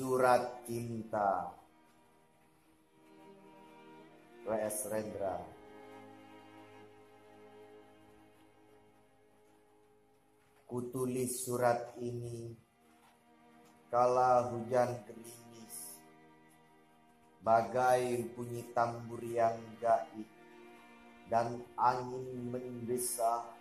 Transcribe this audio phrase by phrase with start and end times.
[0.00, 1.52] Surat Cinta
[4.48, 4.88] W.S.
[4.88, 5.36] Rendra
[10.64, 12.56] Kutulis surat ini
[13.92, 16.00] kala hujan gerimis
[17.44, 20.24] bagai bunyi tambur yang gaib
[21.28, 23.52] dan angin mendesah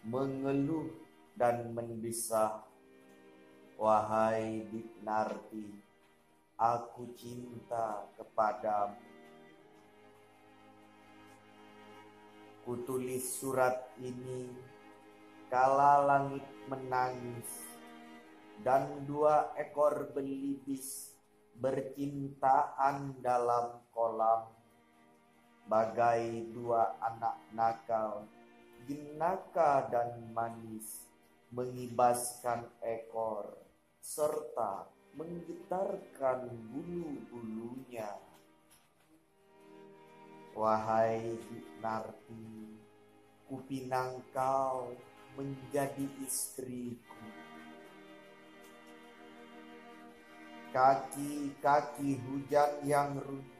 [0.00, 0.88] mengeluh
[1.36, 2.71] dan mendesah
[3.80, 5.72] Wahai Dinarti,
[6.60, 9.00] aku cinta kepadamu.
[12.62, 14.52] Kutulis surat ini
[15.50, 17.50] kala langit menangis
[18.62, 21.18] dan dua ekor belibis
[21.58, 24.46] bercintaan dalam kolam
[25.66, 28.26] bagai dua anak nakal,
[28.86, 31.11] jenaka dan manis
[31.52, 33.54] mengibaskan ekor
[34.00, 38.16] serta menggetarkan bulu-bulunya.
[40.56, 41.36] Wahai
[41.84, 42.76] Narti,
[43.48, 44.96] kupinang kau
[45.36, 47.20] menjadi istriku.
[50.72, 53.52] Kaki-kaki hujan yang runtuh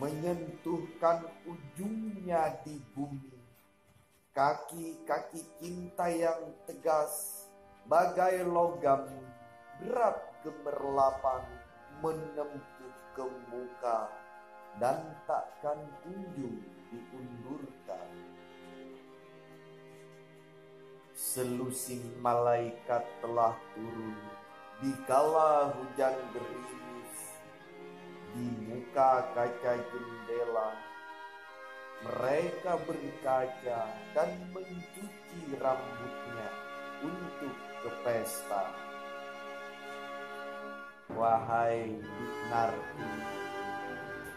[0.00, 3.41] menyentuhkan ujungnya di bumi.
[4.32, 7.44] Kaki-kaki cinta yang tegas
[7.84, 9.04] bagai logam
[9.76, 11.44] berat gemerlapan
[12.00, 14.08] menempuh ke muka
[14.80, 18.08] dan takkan kunjung diundurkan.
[21.12, 24.16] Selusin malaikat telah turun
[24.80, 27.36] di kala hujan gerimis
[28.32, 30.91] di muka kaca jendela.
[32.02, 36.48] Mereka berkaca dan mencuci rambutnya
[37.06, 38.66] untuk ke pesta.
[41.14, 41.94] Wahai
[42.50, 43.10] Narti,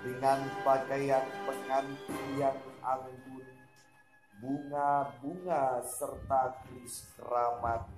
[0.05, 3.47] dengan pakaian pengantin yang anggun,
[4.37, 7.89] bunga-bunga serta keris keramat,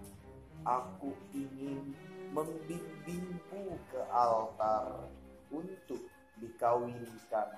[0.63, 1.91] aku ingin
[2.31, 5.11] membimbingmu ke altar
[5.51, 6.07] untuk
[6.39, 7.49] dikawinkan.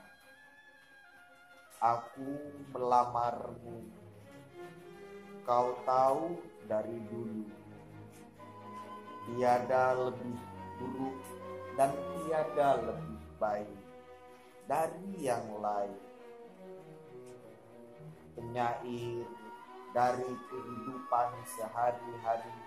[1.79, 2.35] Aku
[2.75, 3.87] melamarmu.
[5.47, 6.35] Kau tahu
[6.67, 7.47] dari dulu
[9.23, 10.35] tiada lebih
[10.75, 11.15] buruk
[11.79, 13.79] dan tiada lebih baik
[14.67, 15.95] dari yang lain.
[18.35, 19.23] Penyair
[19.95, 22.59] dari kehidupan sehari-hari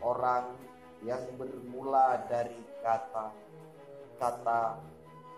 [0.00, 0.56] orang
[1.04, 3.36] yang bermula dari kata
[4.16, 4.80] kata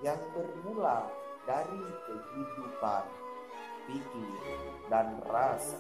[0.07, 1.11] yang bermula
[1.47, 3.05] dari kehidupan
[3.87, 4.39] pikir
[4.91, 5.79] dan rasa.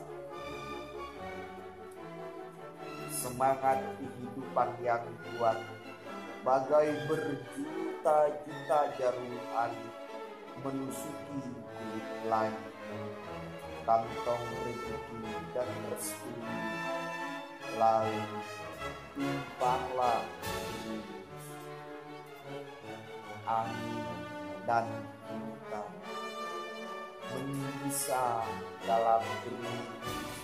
[3.10, 5.03] Semangat kehidupan yang
[5.34, 5.59] kuat
[6.47, 9.94] bagai berjuta-juta jarum alit
[10.62, 12.75] menusuki kulit langit
[13.83, 15.22] kantong rezeki
[15.54, 16.31] dan restu
[17.78, 18.22] lalu
[19.15, 20.22] tumpahlah.
[23.47, 24.16] Angin
[24.66, 24.87] dan
[25.31, 25.82] cinta
[27.31, 28.43] menggisa
[28.82, 30.34] dalam gerimis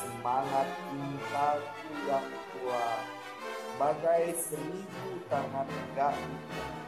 [0.00, 3.02] semangat cintaku yang kuat
[3.76, 6.40] bagai seribu tangan gaib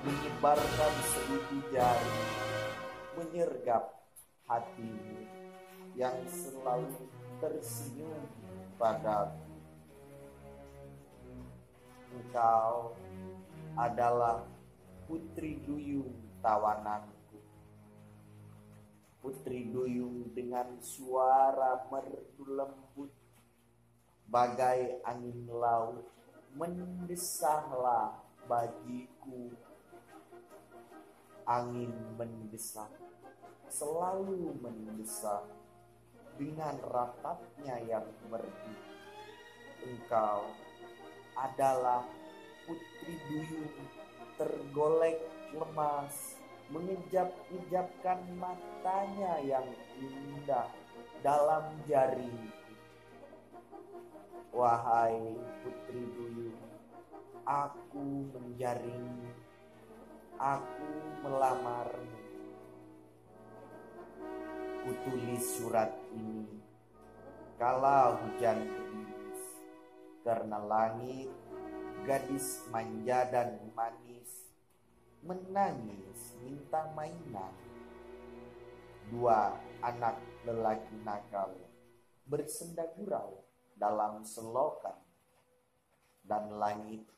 [0.08, 2.16] menyebarkan seribu jari
[3.20, 4.08] menyergap
[4.48, 5.24] hatimu
[5.96, 6.90] yang selalu
[7.38, 8.24] tersenyum
[8.76, 9.52] padaku.
[12.14, 12.94] Engkau
[13.74, 14.46] adalah
[15.04, 17.14] putri duyung tawanan
[19.24, 23.08] Putri duyung dengan suara merdu lembut
[24.28, 26.04] bagai angin laut
[26.52, 29.48] mendesahlah bagiku.
[31.48, 31.88] Angin
[32.20, 32.92] mendesak
[33.72, 35.48] selalu mendesak
[36.36, 38.76] dengan rapatnya yang merdu.
[39.88, 40.52] Engkau
[41.32, 42.04] adalah
[42.68, 43.72] putri duyung
[44.34, 45.22] tergolek
[45.54, 46.40] lemas
[46.72, 49.68] mengejap-ejapkan matanya yang
[50.00, 50.66] indah
[51.22, 52.34] dalam jari.
[54.54, 56.66] Wahai putri duyung,
[57.42, 59.18] aku menjaring,
[60.38, 60.90] aku
[61.26, 62.22] melamarmu.
[64.84, 66.60] Kutulis surat ini
[67.58, 69.42] kala hujan gerimis,
[70.26, 71.30] karena langit
[72.04, 74.52] Gadis manja dan manis
[75.24, 77.56] menangis minta mainan.
[79.08, 81.56] Dua anak lelaki nakal
[82.28, 83.40] bersenda gurau
[83.80, 85.00] dalam selokan
[86.28, 87.08] dan langit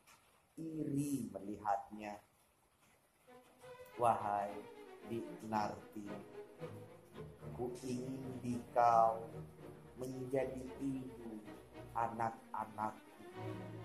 [0.55, 2.23] iri melihatnya.
[3.99, 4.55] Wahai
[5.11, 5.19] di
[5.51, 6.07] Narti,
[7.59, 9.19] ku ingin dikau
[9.99, 11.43] menjadi ibu
[11.91, 13.76] anak-anakku.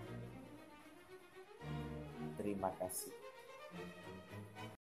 [2.41, 3.13] Terima kasih.